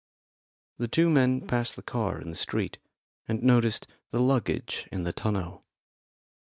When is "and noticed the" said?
3.27-4.19